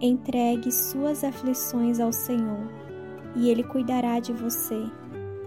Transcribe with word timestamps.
Entregue 0.00 0.70
suas 0.70 1.24
aflições 1.24 2.00
ao 2.00 2.12
Senhor, 2.12 2.68
e 3.34 3.48
Ele 3.48 3.62
cuidará 3.62 4.20
de 4.20 4.30
você. 4.30 4.84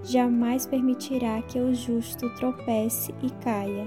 Jamais 0.04 0.66
permitirá 0.66 1.40
que 1.44 1.60
o 1.60 1.72
justo 1.76 2.28
tropece 2.34 3.14
e 3.22 3.30
caia. 3.44 3.86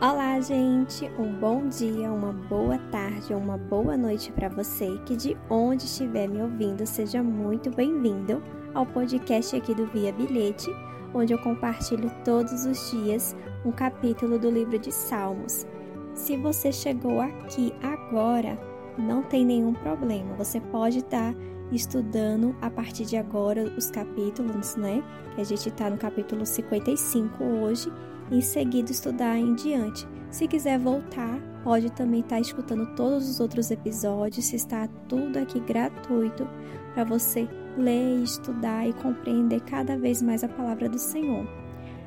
Olá, 0.00 0.38
gente! 0.40 1.10
Um 1.18 1.32
bom 1.32 1.66
dia, 1.66 2.12
uma 2.12 2.32
boa 2.32 2.78
tarde 2.92 3.34
ou 3.34 3.40
uma 3.40 3.58
boa 3.58 3.96
noite 3.96 4.30
para 4.30 4.48
você 4.48 4.96
que 5.06 5.16
de 5.16 5.36
onde 5.50 5.86
estiver 5.86 6.28
me 6.28 6.40
ouvindo, 6.40 6.86
seja 6.86 7.20
muito 7.20 7.68
bem-vindo 7.68 8.40
ao 8.72 8.86
podcast 8.86 9.56
aqui 9.56 9.74
do 9.74 9.86
Via 9.86 10.12
Bilhete, 10.12 10.70
onde 11.12 11.32
eu 11.32 11.38
compartilho 11.38 12.12
todos 12.24 12.64
os 12.64 12.92
dias 12.92 13.34
um 13.64 13.72
capítulo 13.72 14.38
do 14.38 14.50
livro 14.50 14.78
de 14.78 14.92
Salmos. 14.92 15.66
Se 16.14 16.36
você 16.36 16.72
chegou 16.72 17.20
aqui 17.20 17.72
agora, 17.82 18.58
não 18.96 19.22
tem 19.22 19.44
nenhum 19.44 19.74
problema, 19.74 20.34
você 20.36 20.60
pode 20.60 20.98
estar 20.98 21.34
tá 21.34 21.40
estudando 21.72 22.54
a 22.60 22.70
partir 22.70 23.04
de 23.04 23.16
agora 23.16 23.64
os 23.76 23.90
capítulos, 23.90 24.76
né? 24.76 25.02
Que 25.34 25.40
a 25.40 25.44
gente 25.44 25.68
está 25.68 25.90
no 25.90 25.98
capítulo 25.98 26.46
55 26.46 27.42
hoje 27.42 27.92
em 28.30 28.40
seguida 28.40 28.92
estudar 28.92 29.36
em 29.36 29.54
diante. 29.54 30.06
Se 30.30 30.46
quiser 30.46 30.78
voltar, 30.78 31.40
pode 31.62 31.90
também 31.92 32.20
estar 32.20 32.36
tá 32.36 32.40
escutando 32.40 32.94
todos 32.94 33.28
os 33.28 33.40
outros 33.40 33.70
episódios, 33.70 34.52
está 34.52 34.86
tudo 35.08 35.38
aqui 35.38 35.58
gratuito 35.60 36.48
para 36.94 37.04
você 37.04 37.48
ler, 37.76 38.22
estudar 38.22 38.88
e 38.88 38.92
compreender 38.92 39.60
cada 39.62 39.98
vez 39.98 40.22
mais 40.22 40.44
a 40.44 40.48
palavra 40.48 40.88
do 40.88 40.98
Senhor. 40.98 41.63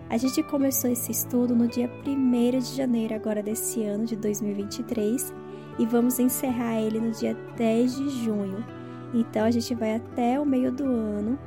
A 0.10 0.16
gente 0.16 0.42
começou 0.42 0.90
esse 0.90 1.12
estudo 1.12 1.54
no 1.54 1.68
dia 1.68 1.92
1 2.06 2.60
de 2.60 2.76
janeiro 2.76 3.14
agora 3.14 3.44
desse 3.44 3.84
ano 3.84 4.06
de 4.06 4.16
2023 4.16 5.34
e 5.78 5.86
vamos 5.86 6.18
encerrar 6.18 6.80
ele 6.80 7.00
no 7.00 7.12
dia 7.12 7.36
10 7.58 7.96
de 7.98 8.10
junho. 8.24 8.66
Então 9.14 9.46
a 9.46 9.52
gente 9.52 9.76
vai 9.76 9.96
até 9.96 10.40
o 10.40 10.46
meio 10.46 10.72
do 10.72 10.86
ano 10.86 11.38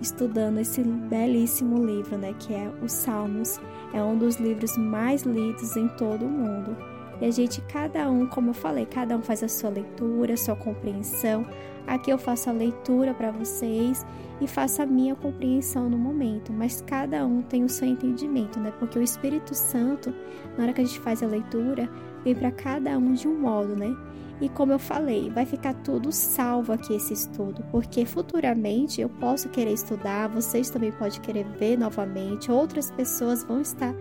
estudando 0.00 0.58
esse 0.58 0.82
belíssimo 0.82 1.84
livro, 1.84 2.16
né, 2.16 2.34
que 2.38 2.54
é 2.54 2.70
os 2.80 2.92
Salmos. 2.92 3.60
É 3.92 4.00
um 4.00 4.16
dos 4.16 4.36
livros 4.36 4.76
mais 4.76 5.22
lidos 5.22 5.76
em 5.76 5.88
todo 5.88 6.24
o 6.24 6.30
mundo. 6.30 6.93
E 7.20 7.26
a 7.26 7.30
gente, 7.30 7.60
cada 7.62 8.10
um, 8.10 8.26
como 8.26 8.50
eu 8.50 8.54
falei, 8.54 8.86
cada 8.86 9.16
um 9.16 9.22
faz 9.22 9.42
a 9.42 9.48
sua 9.48 9.70
leitura, 9.70 10.34
a 10.34 10.36
sua 10.36 10.56
compreensão. 10.56 11.46
Aqui 11.86 12.10
eu 12.10 12.18
faço 12.18 12.48
a 12.48 12.52
leitura 12.52 13.12
para 13.12 13.30
vocês 13.30 14.04
e 14.40 14.46
faço 14.46 14.82
a 14.82 14.86
minha 14.86 15.14
compreensão 15.14 15.88
no 15.88 15.98
momento, 15.98 16.52
mas 16.52 16.82
cada 16.86 17.24
um 17.26 17.42
tem 17.42 17.62
o 17.62 17.68
seu 17.68 17.86
entendimento, 17.86 18.58
né? 18.58 18.72
Porque 18.78 18.98
o 18.98 19.02
Espírito 19.02 19.54
Santo, 19.54 20.14
na 20.56 20.64
hora 20.64 20.72
que 20.72 20.80
a 20.80 20.84
gente 20.84 20.98
faz 21.00 21.22
a 21.22 21.26
leitura, 21.26 21.88
vem 22.24 22.34
para 22.34 22.50
cada 22.50 22.96
um 22.98 23.12
de 23.12 23.28
um 23.28 23.38
modo, 23.38 23.76
né? 23.76 23.94
E 24.40 24.48
como 24.48 24.72
eu 24.72 24.78
falei, 24.78 25.30
vai 25.30 25.46
ficar 25.46 25.74
tudo 25.74 26.10
salvo 26.10 26.72
aqui 26.72 26.94
esse 26.94 27.12
estudo, 27.12 27.64
porque 27.70 28.04
futuramente 28.04 29.00
eu 29.00 29.08
posso 29.08 29.48
querer 29.48 29.72
estudar, 29.72 30.28
vocês 30.28 30.70
também 30.70 30.90
podem 30.90 31.20
querer 31.20 31.44
ver 31.44 31.78
novamente, 31.78 32.50
outras 32.50 32.90
pessoas 32.90 33.44
vão 33.44 33.60
estar 33.60 33.94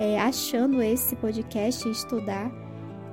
é, 0.00 0.18
achando 0.18 0.82
esse 0.82 1.14
podcast 1.14 1.86
e 1.86 1.92
estudar. 1.92 2.50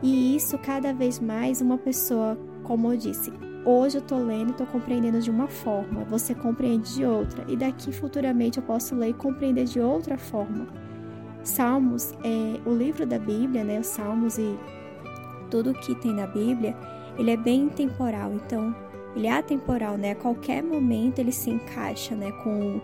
E 0.02 0.38
isso 0.38 0.57
cada 0.57 0.94
vez 0.94 1.19
mais 1.19 1.61
uma 1.61 1.77
pessoa, 1.77 2.38
como 2.63 2.94
eu 2.94 2.97
disse, 2.97 3.31
hoje 3.66 3.97
eu 3.97 4.02
tô 4.02 4.17
lendo 4.17 4.52
e 4.52 4.53
tô 4.53 4.66
compreendendo 4.66 5.19
de 5.19 5.29
uma 5.29 5.47
forma, 5.47 6.05
você 6.05 6.33
compreende 6.33 6.95
de 6.95 7.03
outra, 7.03 7.44
e 7.47 7.57
daqui 7.57 7.91
futuramente 7.91 8.57
eu 8.57 8.63
posso 8.63 8.95
ler 8.95 9.09
e 9.09 9.13
compreender 9.13 9.66
de 9.66 9.81
outra 9.81 10.17
forma. 10.17 10.67
Salmos 11.44 12.13
é 12.23 12.69
o 12.69 12.73
livro 12.73 13.05
da 13.05 13.19
Bíblia, 13.19 13.63
né? 13.63 13.79
Os 13.79 13.88
Salmos 13.88 14.38
e 14.38 14.57
tudo 15.49 15.73
que 15.73 15.95
tem 15.95 16.13
na 16.13 16.27
Bíblia, 16.27 16.75
ele 17.17 17.31
é 17.31 17.38
bem 17.38 17.67
temporal, 17.69 18.33
então 18.33 18.73
ele 19.16 19.27
é 19.27 19.31
atemporal, 19.31 19.97
né? 19.97 20.11
A 20.11 20.16
qualquer 20.16 20.63
momento 20.63 21.19
ele 21.19 21.31
se 21.31 21.49
encaixa, 21.49 22.16
né, 22.16 22.31
com 22.44 22.79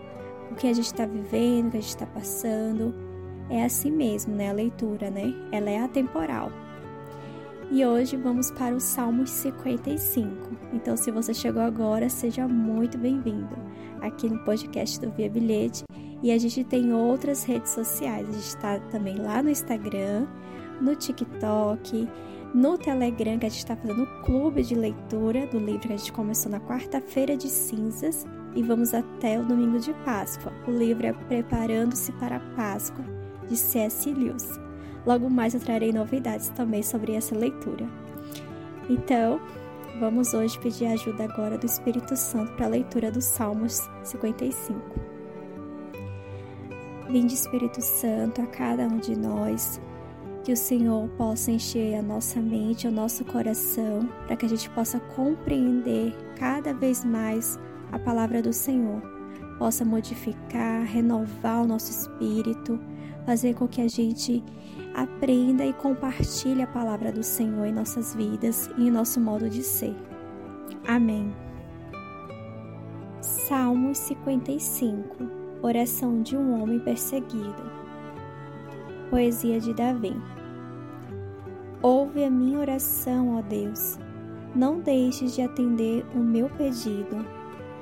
o 0.50 0.54
que 0.56 0.66
a 0.66 0.72
gente 0.72 0.86
está 0.86 1.06
vivendo, 1.06 1.68
o 1.68 1.70
que 1.70 1.76
a 1.76 1.80
gente 1.80 1.90
está 1.90 2.06
passando. 2.06 3.13
É 3.50 3.64
assim 3.64 3.90
mesmo, 3.90 4.34
né? 4.34 4.50
A 4.50 4.52
leitura, 4.52 5.10
né? 5.10 5.34
Ela 5.52 5.70
é 5.70 5.78
atemporal. 5.80 6.50
E 7.70 7.84
hoje 7.84 8.16
vamos 8.16 8.50
para 8.50 8.74
o 8.74 8.80
Salmo 8.80 9.26
55. 9.26 10.30
Então, 10.72 10.96
se 10.96 11.10
você 11.10 11.34
chegou 11.34 11.62
agora, 11.62 12.08
seja 12.08 12.46
muito 12.46 12.96
bem-vindo 12.96 13.56
aqui 14.00 14.28
no 14.28 14.38
podcast 14.44 15.00
do 15.00 15.10
Via 15.10 15.28
Bilhete. 15.28 15.84
E 16.22 16.30
a 16.30 16.38
gente 16.38 16.64
tem 16.64 16.92
outras 16.92 17.44
redes 17.44 17.70
sociais. 17.72 18.28
A 18.28 18.32
gente 18.32 18.46
está 18.46 18.78
também 18.90 19.16
lá 19.16 19.42
no 19.42 19.50
Instagram, 19.50 20.26
no 20.80 20.94
TikTok, 20.94 22.08
no 22.54 22.78
Telegram, 22.78 23.38
que 23.38 23.46
a 23.46 23.48
gente 23.48 23.58
está 23.58 23.76
fazendo 23.76 24.04
o 24.04 24.22
clube 24.22 24.62
de 24.62 24.74
leitura 24.74 25.46
do 25.46 25.58
livro 25.58 25.88
que 25.88 25.92
a 25.92 25.96
gente 25.96 26.12
começou 26.12 26.50
na 26.50 26.60
quarta-feira 26.60 27.36
de 27.36 27.48
cinzas 27.48 28.26
e 28.54 28.62
vamos 28.62 28.94
até 28.94 29.38
o 29.38 29.44
domingo 29.44 29.78
de 29.78 29.92
Páscoa. 30.04 30.52
O 30.66 30.70
livro 30.70 31.06
é 31.06 31.12
Preparando-se 31.12 32.12
para 32.12 32.36
a 32.36 32.40
Páscoa, 32.54 33.04
de 33.48 33.56
C.S. 33.56 34.12
Lewis. 34.12 34.48
Logo 35.06 35.28
mais 35.28 35.54
eu 35.54 35.60
trarei 35.60 35.92
novidades 35.92 36.48
também 36.50 36.82
sobre 36.82 37.14
essa 37.14 37.36
leitura. 37.36 37.86
Então, 38.88 39.40
vamos 40.00 40.34
hoje 40.34 40.58
pedir 40.58 40.86
ajuda 40.86 41.24
agora 41.24 41.58
do 41.58 41.66
Espírito 41.66 42.16
Santo 42.16 42.52
para 42.52 42.66
a 42.66 42.70
leitura 42.70 43.10
dos 43.10 43.24
Salmos 43.24 43.88
55. 44.02 44.80
Vinde 47.08 47.34
Espírito 47.34 47.80
Santo 47.82 48.40
a 48.40 48.46
cada 48.46 48.86
um 48.86 48.98
de 48.98 49.16
nós 49.16 49.80
que 50.44 50.52
o 50.52 50.56
Senhor 50.56 51.08
possa 51.16 51.50
encher 51.50 51.96
a 51.96 52.02
nossa 52.02 52.38
mente, 52.38 52.86
o 52.86 52.90
nosso 52.90 53.24
coração, 53.24 54.06
para 54.26 54.36
que 54.36 54.44
a 54.44 54.48
gente 54.48 54.68
possa 54.70 55.00
compreender 55.00 56.14
cada 56.36 56.74
vez 56.74 57.02
mais 57.02 57.58
a 57.90 57.98
palavra 57.98 58.42
do 58.42 58.52
Senhor, 58.52 59.00
possa 59.58 59.86
modificar, 59.86 60.84
renovar 60.84 61.62
o 61.62 61.66
nosso 61.66 61.90
espírito, 61.90 62.78
fazer 63.24 63.54
com 63.54 63.66
que 63.66 63.80
a 63.80 63.88
gente 63.88 64.42
aprenda 64.94 65.64
e 65.64 65.72
compartilhe 65.72 66.62
a 66.62 66.66
palavra 66.66 67.10
do 67.10 67.22
Senhor 67.22 67.66
em 67.66 67.72
nossas 67.72 68.14
vidas 68.14 68.70
e 68.78 68.88
em 68.88 68.90
nosso 68.90 69.20
modo 69.20 69.48
de 69.48 69.62
ser. 69.62 69.94
Amém. 70.86 71.34
Salmos 73.20 73.98
55 73.98 75.44
Oração 75.64 76.20
de 76.20 76.36
um 76.36 76.60
homem 76.60 76.78
perseguido. 76.78 77.62
Poesia 79.08 79.58
de 79.58 79.72
Davi. 79.72 80.14
Ouve 81.80 82.22
a 82.22 82.30
minha 82.30 82.58
oração, 82.58 83.38
ó 83.38 83.40
Deus. 83.40 83.98
Não 84.54 84.80
deixes 84.80 85.34
de 85.34 85.40
atender 85.40 86.04
o 86.14 86.18
meu 86.18 86.50
pedido. 86.50 87.24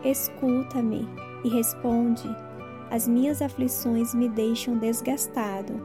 Escuta-me 0.04 1.08
e 1.42 1.48
responde. 1.48 2.28
As 2.92 3.08
minhas 3.08 3.40
aflições 3.40 4.14
me 4.14 4.28
deixam 4.28 4.76
desgastado. 4.76 5.80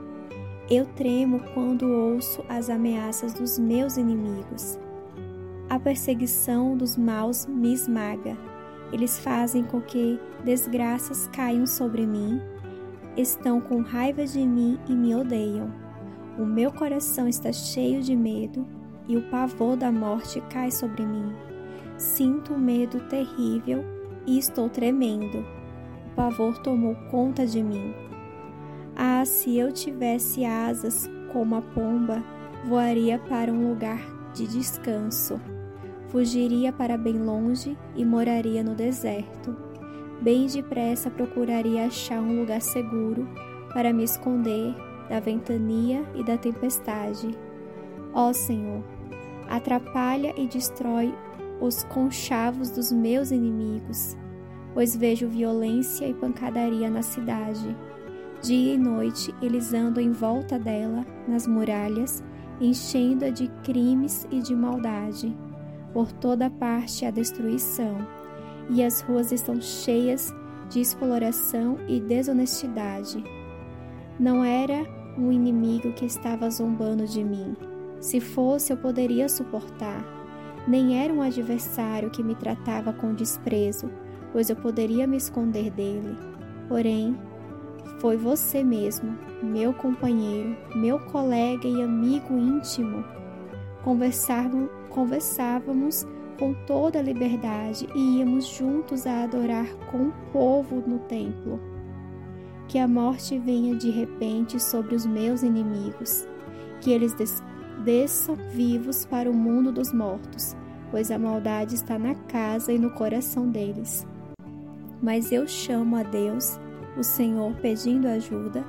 Eu 0.69 0.85
tremo 0.87 1.39
quando 1.53 1.89
ouço 1.89 2.43
as 2.49 2.69
ameaças 2.69 3.33
dos 3.33 3.57
meus 3.57 3.95
inimigos. 3.95 4.77
A 5.69 5.79
perseguição 5.79 6.75
dos 6.75 6.97
maus 6.97 7.45
me 7.45 7.73
esmaga. 7.73 8.37
Eles 8.91 9.17
fazem 9.19 9.63
com 9.63 9.79
que 9.79 10.19
desgraças 10.43 11.29
caiam 11.29 11.65
sobre 11.65 12.05
mim. 12.05 12.41
Estão 13.15 13.61
com 13.61 13.79
raiva 13.79 14.25
de 14.25 14.45
mim 14.45 14.77
e 14.89 14.91
me 14.93 15.15
odeiam. 15.15 15.73
O 16.37 16.43
meu 16.45 16.73
coração 16.73 17.25
está 17.25 17.53
cheio 17.53 18.03
de 18.03 18.17
medo 18.17 18.67
e 19.07 19.15
o 19.15 19.29
pavor 19.29 19.77
da 19.77 19.93
morte 19.93 20.41
cai 20.49 20.71
sobre 20.71 21.05
mim. 21.05 21.33
Sinto 21.97 22.53
um 22.53 22.59
medo 22.59 22.99
terrível 23.07 23.81
e 24.25 24.37
estou 24.37 24.69
tremendo. 24.69 25.56
Pavor 26.17 26.57
tomou 26.57 26.95
conta 27.11 27.45
de 27.45 27.61
mim. 27.61 27.93
Ah, 28.95 29.23
se 29.23 29.55
eu 29.55 29.71
tivesse 29.71 30.43
asas 30.43 31.07
como 31.31 31.53
a 31.55 31.61
pomba, 31.61 32.23
voaria 32.65 33.19
para 33.19 33.53
um 33.53 33.69
lugar 33.69 34.01
de 34.33 34.47
descanso. 34.47 35.39
Fugiria 36.07 36.73
para 36.73 36.97
bem 36.97 37.21
longe 37.21 37.77
e 37.95 38.03
moraria 38.03 38.63
no 38.63 38.73
deserto. 38.73 39.55
Bem 40.19 40.47
depressa 40.47 41.11
procuraria 41.11 41.85
achar 41.85 42.19
um 42.19 42.39
lugar 42.39 42.63
seguro 42.63 43.29
para 43.71 43.93
me 43.93 44.03
esconder 44.03 44.73
da 45.07 45.19
ventania 45.19 46.03
e 46.15 46.23
da 46.23 46.35
tempestade. 46.35 47.29
Ó 48.11 48.33
Senhor, 48.33 48.83
atrapalha 49.47 50.33
e 50.35 50.47
destrói 50.47 51.13
os 51.61 51.83
conchavos 51.83 52.71
dos 52.71 52.91
meus 52.91 53.29
inimigos, 53.29 54.17
pois 54.77 54.95
vejo 54.95 55.27
violência 55.27 56.07
e 56.07 56.13
pancadaria 56.13 56.87
na 56.87 57.01
cidade. 57.01 57.75
Dia 58.43 58.75
e 58.75 58.77
noite 58.77 59.33
eles 59.41 59.73
andam 59.73 60.03
em 60.03 60.11
volta 60.11 60.59
dela, 60.59 61.03
nas 61.27 61.47
muralhas, 61.47 62.23
enchendo-a 62.61 63.31
de 63.31 63.47
crimes 63.63 64.27
e 64.29 64.39
de 64.39 64.55
maldade. 64.55 65.35
Por 65.91 66.11
toda 66.11 66.47
parte 66.47 67.07
há 67.07 67.09
destruição, 67.09 67.97
e 68.69 68.83
as 68.83 69.01
ruas 69.01 69.31
estão 69.31 69.59
cheias 69.59 70.31
de 70.69 70.79
exploração 70.79 71.79
e 71.87 71.99
desonestidade. 71.99 73.23
Não 74.19 74.43
era 74.43 74.85
um 75.17 75.31
inimigo 75.31 75.91
que 75.93 76.05
estava 76.05 76.51
zombando 76.51 77.07
de 77.07 77.23
mim, 77.23 77.57
Se 77.99 78.19
fosse, 78.19 78.71
eu 78.71 78.77
poderia 78.77 79.27
suportar. 79.27 80.05
Nem 80.67 81.03
era 81.03 81.11
um 81.11 81.23
adversário 81.23 82.11
que 82.11 82.21
me 82.21 82.35
tratava 82.35 82.93
com 82.93 83.15
desprezo, 83.15 83.89
pois 84.31 84.49
eu 84.49 84.55
poderia 84.55 85.07
me 85.07 85.17
esconder 85.17 85.71
dele. 85.71 86.17
Porém, 86.67 87.17
foi 87.99 88.17
você 88.17 88.63
mesmo, 88.63 89.17
meu 89.41 89.73
companheiro, 89.73 90.55
meu 90.75 90.99
colega 90.99 91.67
e 91.67 91.81
amigo 91.81 92.37
íntimo. 92.37 93.03
Conversávamos, 93.83 96.05
com 96.37 96.53
toda 96.65 96.99
a 96.99 97.01
liberdade 97.01 97.87
e 97.95 98.19
íamos 98.19 98.47
juntos 98.47 99.07
a 99.07 99.23
adorar 99.23 99.67
com 99.91 100.09
o 100.09 100.13
povo 100.31 100.83
no 100.85 100.99
templo. 100.99 101.59
Que 102.67 102.77
a 102.77 102.87
morte 102.87 103.39
venha 103.39 103.75
de 103.75 103.89
repente 103.89 104.61
sobre 104.61 104.93
os 104.93 105.05
meus 105.05 105.41
inimigos, 105.41 106.27
que 106.81 106.91
eles 106.91 107.13
des 107.13 107.41
desçam 107.83 108.35
vivos 108.51 109.05
para 109.05 109.29
o 109.29 109.33
mundo 109.33 109.71
dos 109.71 109.93
mortos, 109.93 110.55
pois 110.91 111.09
a 111.09 111.17
maldade 111.17 111.75
está 111.75 111.97
na 111.97 112.15
casa 112.15 112.73
e 112.73 112.77
no 112.77 112.91
coração 112.91 113.49
deles. 113.49 114.05
Mas 115.01 115.31
eu 115.31 115.47
chamo 115.47 115.95
a 115.95 116.03
Deus, 116.03 116.59
o 116.97 117.03
Senhor, 117.03 117.53
pedindo 117.61 118.07
ajuda, 118.07 118.65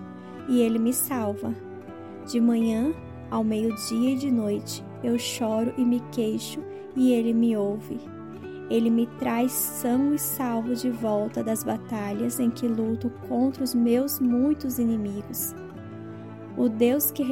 e 0.48 0.60
ele 0.60 0.78
me 0.78 0.92
salva. 0.92 1.54
De 2.26 2.40
manhã, 2.40 2.92
ao 3.30 3.42
meio-dia 3.42 4.10
e 4.10 4.16
de 4.16 4.30
noite, 4.30 4.84
eu 5.02 5.18
choro 5.18 5.72
e 5.76 5.84
me 5.84 6.00
queixo, 6.12 6.62
e 6.94 7.12
ele 7.12 7.32
me 7.32 7.56
ouve. 7.56 7.98
Ele 8.70 8.90
me 8.90 9.06
traz 9.18 9.52
são 9.52 10.14
e 10.14 10.18
salvo 10.18 10.74
de 10.74 10.90
volta 10.90 11.42
das 11.42 11.64
batalhas 11.64 12.38
em 12.38 12.50
que 12.50 12.68
luto 12.68 13.10
contra 13.26 13.64
os 13.64 13.74
meus 13.74 14.20
muitos 14.20 14.78
inimigos. 14.78 15.54
O 16.56 16.68
Deus 16.68 17.10
que 17.10 17.22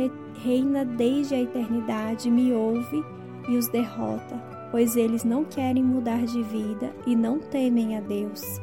reina 0.43 0.85
desde 0.85 1.35
a 1.35 1.43
eternidade 1.43 2.31
me 2.31 2.53
ouve 2.55 3.05
e 3.49 3.57
os 3.57 3.69
derrota, 3.69 4.37
pois 4.71 4.97
eles 4.97 5.25
não 5.25 5.45
querem 5.45 5.83
mudar 5.83 6.25
de 6.25 6.43
vida 6.43 6.95
e 7.07 7.15
não 7.15 7.39
temem 7.39 7.97
a 7.97 8.01
Deus. 8.01 8.61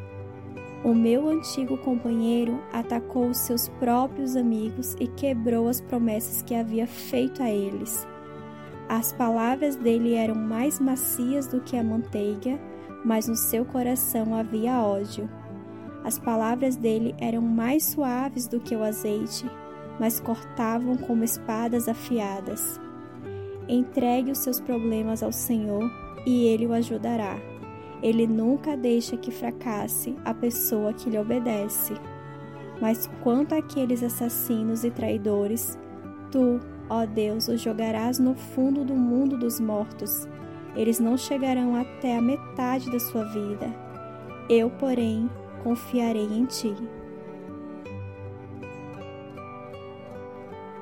O 0.84 0.94
meu 0.94 1.30
antigo 1.30 1.78
companheiro 1.78 2.62
atacou 2.74 3.30
os 3.30 3.38
seus 3.38 3.70
próprios 3.70 4.36
amigos 4.36 4.98
e 5.00 5.08
quebrou 5.08 5.70
as 5.70 5.80
promessas 5.80 6.42
que 6.42 6.54
havia 6.54 6.86
feito 6.86 7.42
a 7.42 7.50
eles. 7.50 8.06
As 8.90 9.14
palavras 9.14 9.78
dele 9.78 10.14
eram 10.14 10.36
mais 10.36 10.82
macias 10.82 11.48
do 11.48 11.62
que 11.62 11.78
a 11.78 11.84
manteiga, 11.84 12.60
mas 13.06 13.30
no 13.30 13.36
seu 13.36 13.64
coração 13.64 14.36
havia 14.36 14.82
ódio. 14.82 15.30
As 16.04 16.20
palavras 16.20 16.76
dele 16.76 17.16
eram 17.18 17.42
mais 17.42 17.86
suaves 17.86 18.46
do 18.46 18.60
que 18.60 18.76
o 18.76 18.84
azeite, 18.84 19.50
mas 19.98 20.20
cortavam 20.20 20.98
como 20.98 21.24
espadas 21.24 21.88
afiadas. 21.88 22.78
Entregue 23.70 24.32
os 24.32 24.40
seus 24.40 24.60
problemas 24.60 25.24
ao 25.24 25.32
Senhor 25.32 25.90
e 26.26 26.46
ele 26.46 26.68
o 26.68 26.74
ajudará. 26.74 27.53
Ele 28.04 28.28
nunca 28.28 28.76
deixa 28.76 29.16
que 29.16 29.32
fracasse 29.32 30.14
a 30.26 30.34
pessoa 30.34 30.92
que 30.92 31.10
lhe 31.10 31.18
obedece. 31.18 31.94
Mas 32.82 33.10
quanto 33.24 33.56
àqueles 33.56 34.04
assassinos 34.04 34.84
e 34.84 34.92
traidores, 34.92 35.80
tu, 36.30 36.60
ó 36.90 37.06
Deus, 37.06 37.48
os 37.48 37.62
jogarás 37.62 38.20
no 38.20 38.36
fundo 38.36 38.84
do 38.84 38.94
mundo 38.94 39.38
dos 39.38 39.58
mortos. 39.58 40.28
Eles 40.76 41.00
não 41.00 41.18
chegarão 41.18 41.78
até 41.78 42.18
a 42.18 42.22
metade 42.22 42.92
da 42.92 43.00
sua 43.00 43.24
vida. 43.24 43.74
Eu, 44.50 44.70
porém, 44.70 45.30
confiarei 45.64 46.26
em 46.26 46.46
ti. 46.46 46.76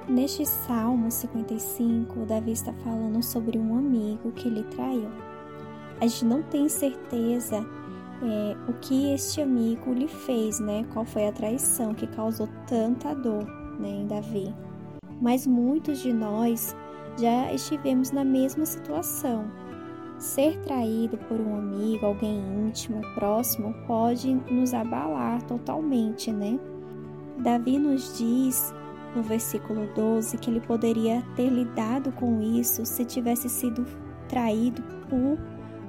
Neste 0.10 0.44
Salmo 0.46 1.12
55, 1.12 2.26
Davi 2.26 2.52
está 2.52 2.74
falando 2.74 3.22
sobre 3.22 3.60
um 3.60 3.78
amigo 3.78 4.32
que 4.32 4.50
lhe 4.50 4.64
traiu. 4.64 5.10
A 6.02 6.08
gente 6.08 6.26
não 6.26 6.44
tem 6.44 6.68
certeza 6.68 7.66
é, 8.24 8.58
o 8.68 8.74
que 8.74 9.14
este 9.14 9.40
amigo 9.40 9.94
lhe 9.94 10.10
fez, 10.10 10.60
né? 10.60 10.84
Qual 10.92 11.06
foi 11.06 11.28
a 11.28 11.32
traição 11.32 11.94
que 11.94 12.06
causou 12.08 12.50
tanta 12.68 13.14
dor 13.14 13.46
né, 13.80 13.88
em 13.88 14.08
Davi 14.08 14.54
mas 15.22 15.46
muitos 15.46 16.00
de 16.00 16.12
nós 16.12 16.76
já 17.18 17.54
estivemos 17.54 18.12
na 18.12 18.24
mesma 18.24 18.66
situação. 18.66 19.46
Ser 20.18 20.60
traído 20.62 21.18
por 21.18 21.40
um 21.40 21.56
amigo, 21.56 22.06
alguém 22.06 22.40
íntimo, 22.66 23.02
próximo, 23.16 23.74
pode 23.86 24.34
nos 24.34 24.74
abalar 24.74 25.42
totalmente, 25.44 26.32
né? 26.32 26.60
Davi 27.38 27.78
nos 27.78 28.18
diz 28.18 28.74
no 29.16 29.24
versículo 29.24 29.88
12 29.96 30.38
que 30.38 30.50
ele 30.50 30.62
poderia 30.62 31.24
ter 31.36 31.50
lidado 31.50 32.12
com 32.14 32.42
isso 32.42 32.86
se 32.86 33.04
tivesse 33.04 33.50
sido 33.50 33.86
traído 34.28 34.82
por, 35.10 35.38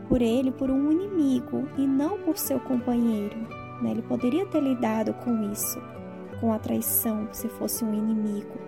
por 0.09 0.21
ele, 0.21 0.51
por 0.51 0.71
um 0.71 0.91
inimigo 0.91 1.69
e 1.77 1.87
não 1.87 2.19
por 2.19 2.37
seu 2.37 2.61
companheiro. 2.61 3.37
Né? 3.83 3.91
Ele 3.91 4.03
poderia 4.03 4.47
ter 4.47 4.61
lidado 4.61 5.13
com 5.15 5.51
isso, 5.51 5.81
com 6.41 6.53
a 6.53 6.59
traição, 6.59 7.29
se 7.33 7.49
fosse 7.49 7.85
um 7.85 7.95
inimigo. 7.95 8.59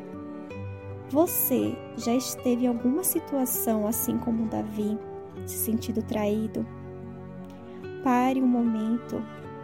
Você 1.11 1.77
já 1.97 2.15
esteve 2.15 2.65
em 2.65 2.69
alguma 2.69 3.05
situação 3.05 3.87
assim 3.87 4.19
como 4.19 4.49
Davi, 4.49 4.99
se 5.47 5.57
sentindo 5.57 6.03
traído? 6.03 6.67
Pare 8.03 8.43
um 8.43 8.47
momento 8.47 9.23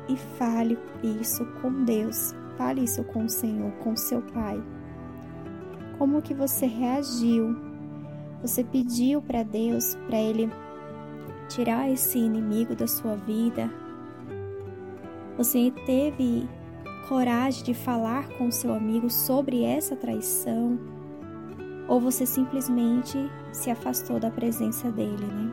e 0.09 0.17
fale 0.17 0.79
isso 1.03 1.45
com 1.61 1.85
Deus. 1.85 2.35
Fale 2.57 2.85
isso 2.85 3.03
com 3.05 3.25
o 3.25 3.29
Senhor, 3.29 3.71
com 3.83 3.97
seu 3.97 4.21
Pai. 4.21 4.63
Como 5.99 6.23
que 6.23 6.35
você 6.35 6.67
reagiu? 6.67 7.57
Você 8.43 8.63
pediu 8.65 9.21
para 9.23 9.43
Deus, 9.43 9.95
para 10.07 10.19
ele 10.19 10.51
tirar 11.51 11.91
esse 11.91 12.19
inimigo 12.19 12.75
da 12.75 12.87
sua 12.87 13.17
vida? 13.17 13.71
Você 15.37 15.73
teve 15.85 16.49
coragem 17.09 17.65
de 17.65 17.75
falar 17.75 18.29
com 18.39 18.51
seu 18.51 18.73
amigo 18.73 19.11
sobre 19.11 19.65
essa 19.65 19.97
traição? 19.97 20.79
ou 21.91 21.99
você 21.99 22.25
simplesmente 22.25 23.19
se 23.53 23.69
afastou 23.69 24.21
da 24.21 24.31
presença 24.31 24.93
dele, 24.93 25.27
né? 25.27 25.51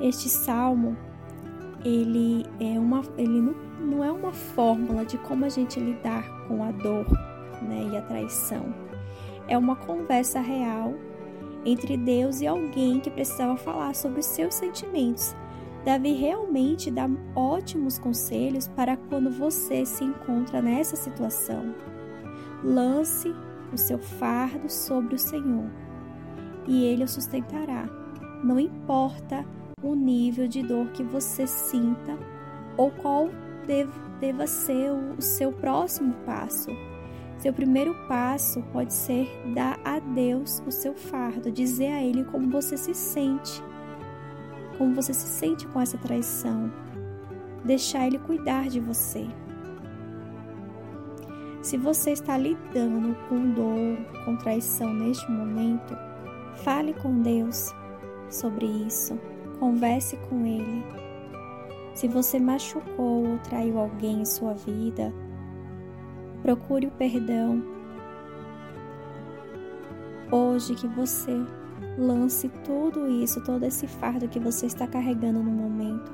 Este 0.00 0.28
salmo, 0.28 0.96
ele 1.84 2.46
é 2.60 2.78
uma 2.78 3.02
ele 3.16 3.40
não, 3.40 3.54
não 3.80 4.04
é 4.04 4.12
uma 4.12 4.32
fórmula 4.32 5.04
de 5.04 5.18
como 5.18 5.44
a 5.44 5.48
gente 5.48 5.80
lidar 5.80 6.46
com 6.46 6.62
a 6.62 6.70
dor, 6.70 7.06
né, 7.60 7.90
e 7.92 7.96
a 7.96 8.02
traição. 8.02 8.72
É 9.48 9.58
uma 9.58 9.74
conversa 9.74 10.38
real 10.38 10.94
entre 11.64 11.96
Deus 11.96 12.40
e 12.40 12.46
alguém 12.46 13.00
que 13.00 13.10
precisava 13.10 13.56
falar 13.56 13.94
sobre 13.94 14.20
os 14.20 14.26
seus 14.26 14.54
sentimentos. 14.54 15.34
Davi 15.84 16.12
realmente 16.12 16.90
dá 16.90 17.08
ótimos 17.34 17.98
conselhos 17.98 18.68
para 18.68 18.96
quando 18.96 19.30
você 19.30 19.86
se 19.86 20.04
encontra 20.04 20.60
nessa 20.60 20.96
situação. 20.96 21.74
Lance 22.62 23.34
o 23.72 23.76
seu 23.76 23.98
fardo 23.98 24.68
sobre 24.68 25.14
o 25.14 25.18
Senhor, 25.18 25.70
e 26.66 26.84
ele 26.84 27.04
o 27.04 27.08
sustentará. 27.08 27.88
Não 28.42 28.58
importa 28.58 29.44
o 29.82 29.94
nível 29.94 30.48
de 30.48 30.62
dor 30.62 30.88
que 30.88 31.02
você 31.02 31.46
sinta 31.46 32.18
ou 32.76 32.90
qual 32.90 33.28
deva 34.20 34.46
ser 34.46 34.90
o 34.90 35.20
seu 35.20 35.52
próximo 35.52 36.14
passo. 36.26 36.70
Seu 37.38 37.52
primeiro 37.52 37.94
passo 38.08 38.60
pode 38.72 38.92
ser 38.92 39.28
dar 39.54 39.78
a 39.84 40.00
Deus 40.00 40.60
o 40.66 40.72
seu 40.72 40.92
fardo, 40.92 41.52
dizer 41.52 41.92
a 41.92 42.02
Ele 42.02 42.24
como 42.24 42.50
você 42.50 42.76
se 42.76 42.92
sente, 42.92 43.62
como 44.76 44.92
você 44.92 45.14
se 45.14 45.26
sente 45.28 45.66
com 45.68 45.80
essa 45.80 45.96
traição, 45.96 46.72
deixar 47.64 48.08
Ele 48.08 48.18
cuidar 48.18 48.68
de 48.68 48.80
você. 48.80 49.24
Se 51.62 51.76
você 51.76 52.10
está 52.10 52.36
lidando 52.36 53.16
com 53.28 53.52
dor, 53.52 53.98
com 54.24 54.36
traição 54.36 54.92
neste 54.92 55.30
momento, 55.30 55.96
fale 56.64 56.92
com 56.92 57.22
Deus 57.22 57.72
sobre 58.28 58.66
isso, 58.66 59.16
converse 59.60 60.16
com 60.28 60.44
Ele. 60.44 60.84
Se 61.94 62.08
você 62.08 62.40
machucou 62.40 63.28
ou 63.28 63.38
traiu 63.38 63.78
alguém 63.78 64.22
em 64.22 64.24
sua 64.24 64.54
vida, 64.54 65.12
procure 66.48 66.86
o 66.86 66.90
perdão. 66.92 67.62
Hoje 70.32 70.74
que 70.74 70.86
você 70.86 71.44
lance 71.98 72.48
tudo 72.64 73.06
isso, 73.06 73.44
todo 73.44 73.66
esse 73.66 73.86
fardo 73.86 74.26
que 74.26 74.40
você 74.40 74.64
está 74.64 74.86
carregando 74.86 75.42
no 75.42 75.50
momento, 75.50 76.10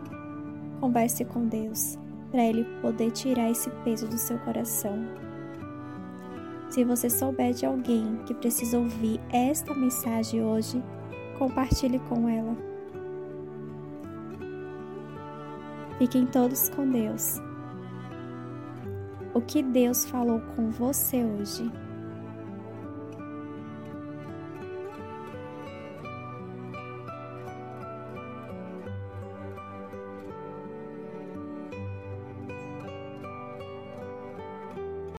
converse 0.81 1.25
com 1.25 1.47
Deus 1.47 1.97
para 2.33 2.43
Ele 2.43 2.65
poder 2.83 3.13
tirar 3.13 3.49
esse 3.49 3.71
peso 3.85 4.09
do 4.09 4.19
seu 4.19 4.37
coração. 4.41 5.07
Se 6.69 6.83
você 6.83 7.09
souber 7.09 7.53
de 7.53 7.65
alguém 7.65 8.17
que 8.27 8.35
precisa 8.35 8.77
ouvir 8.77 9.21
esta 9.31 9.73
mensagem 9.73 10.43
hoje, 10.43 10.83
compartilhe 11.39 12.01
com 12.09 12.29
ela. 12.29 12.57
Fiquem 15.97 16.27
todos 16.27 16.71
com 16.71 16.91
Deus. 16.91 17.41
O 19.35 19.41
que 19.41 19.65
Deus 19.65 20.05
falou 20.05 20.41
com 20.55 20.71
você 20.71 21.25
hoje? 21.25 21.69